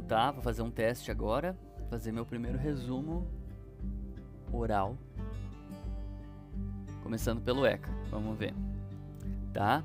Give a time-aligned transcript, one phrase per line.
[0.00, 1.56] tá, vou fazer um teste agora,
[1.90, 3.26] fazer meu primeiro resumo
[4.52, 4.96] oral.
[7.02, 8.54] Começando pelo ECA, vamos ver.
[9.52, 9.84] Tá?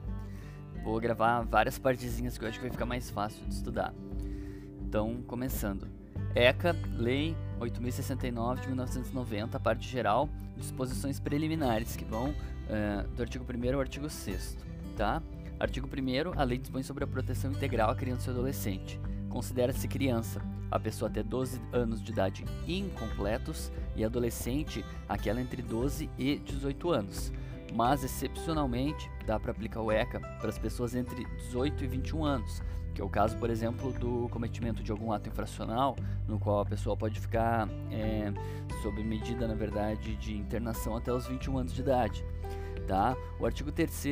[0.84, 3.94] Vou gravar várias partezinhas que eu acho que vai ficar mais fácil de estudar.
[4.82, 5.88] Então, começando.
[6.36, 13.74] ECA, Lei 8069 de 1990, parte geral, disposições preliminares que vão uh, do artigo 1
[13.74, 15.22] ao artigo 6 tá?
[15.60, 19.00] Artigo 1 a lei dispõe sobre a proteção integral à criança e adolescente.
[19.38, 20.42] Considera-se criança
[20.72, 26.90] a pessoa até 12 anos de idade incompletos e adolescente aquela entre 12 e 18
[26.90, 27.32] anos.
[27.72, 32.64] Mas, excepcionalmente, dá para aplicar o ECA para as pessoas entre 18 e 21 anos,
[32.96, 35.96] que é o caso, por exemplo, do cometimento de algum ato infracional,
[36.28, 38.34] no qual a pessoa pode ficar é,
[38.82, 42.26] sob medida, na verdade, de internação até os 21 anos de idade.
[42.88, 43.18] Tá?
[43.38, 44.06] O artigo 3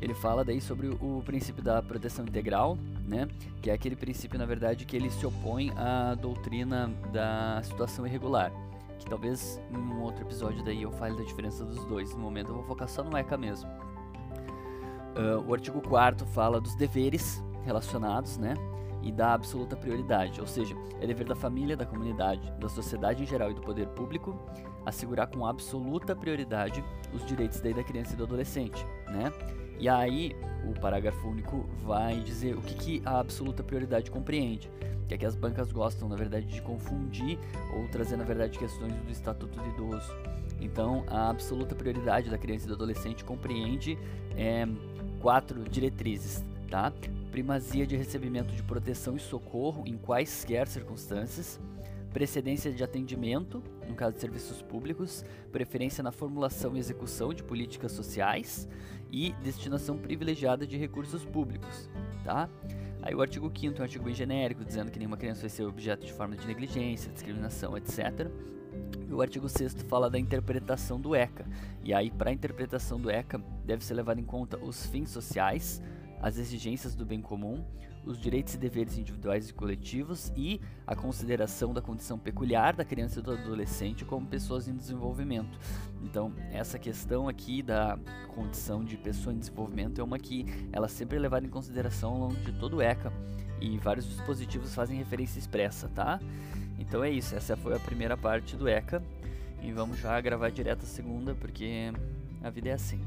[0.00, 3.28] ele fala daí sobre o princípio da proteção integral, né?
[3.60, 8.50] que é aquele princípio, na verdade, que ele se opõe à doutrina da situação irregular.
[8.98, 12.14] Que talvez em um outro episódio daí eu fale da diferença dos dois.
[12.14, 13.68] No momento eu vou focar só no ECA mesmo.
[15.14, 18.54] Uh, o artigo 4 fala dos deveres relacionados, né?
[19.02, 23.26] E da absoluta prioridade, ou seja, é dever da família, da comunidade, da sociedade em
[23.26, 24.38] geral e do poder público
[24.86, 29.32] assegurar com absoluta prioridade os direitos daí da criança e do adolescente, né?
[29.78, 34.70] E aí o parágrafo único vai dizer o que, que a absoluta prioridade compreende,
[35.08, 37.38] que é que as bancas gostam, na verdade, de confundir
[37.74, 40.10] ou trazer, na verdade, questões do estatuto do idoso.
[40.60, 43.98] Então, a absoluta prioridade da criança e do adolescente compreende
[44.36, 44.66] é,
[45.20, 46.90] quatro diretrizes, tá?
[47.30, 51.60] Primazia de recebimento de proteção e socorro em quaisquer circunstâncias,
[52.14, 57.92] precedência de atendimento, no caso de serviços públicos, preferência na formulação e execução de políticas
[57.92, 58.66] sociais
[59.10, 61.90] e destinação privilegiada de recursos públicos,
[62.24, 62.48] tá?
[63.02, 65.64] Aí o artigo 5 é um artigo bem genérico, dizendo que nenhuma criança vai ser
[65.64, 68.30] objeto de forma de negligência, discriminação, etc.
[69.06, 71.44] E o artigo 6 fala da interpretação do ECA.
[71.84, 75.82] E aí, para a interpretação do ECA, deve ser levado em conta os fins sociais,
[76.22, 77.64] as exigências do bem comum,
[78.04, 83.20] os direitos e deveres individuais e coletivos e a consideração da condição peculiar da criança
[83.20, 85.58] e do adolescente como pessoas em desenvolvimento.
[86.02, 87.98] Então, essa questão aqui da
[88.34, 92.18] condição de pessoa em desenvolvimento é uma que ela sempre é levada em consideração ao
[92.18, 93.12] longo de todo o ECA
[93.60, 96.20] e vários dispositivos fazem referência expressa, tá?
[96.78, 99.02] Então é isso, essa foi a primeira parte do ECA
[99.62, 101.92] e vamos já gravar direto a segunda porque
[102.42, 103.00] a vida é assim.